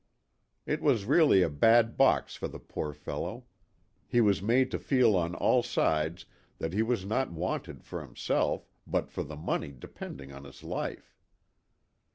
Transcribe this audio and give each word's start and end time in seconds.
THE 0.65 0.77
TWO 0.77 0.83
WILLS. 0.83 1.05
125 1.05 1.13
It 1.13 1.13
was 1.13 1.15
really 1.37 1.43
a 1.43 1.47
bad 1.57 1.95
box 1.95 2.35
for 2.35 2.47
the 2.47 2.57
poor 2.57 2.91
fellow; 2.91 3.45
he 4.07 4.19
was 4.19 4.41
made 4.41 4.71
to 4.71 4.79
feel 4.79 5.15
on 5.15 5.35
all 5.35 5.61
sides 5.61 6.25
that 6.57 6.73
he 6.73 6.81
was 6.81 7.05
not 7.05 7.31
wanted 7.31 7.83
for 7.83 8.01
himself 8.01 8.67
but 8.87 9.11
for 9.11 9.21
the 9.21 9.35
money 9.35 9.71
depending 9.71 10.31
on 10.31 10.43
his 10.43 10.63
life. 10.63 11.19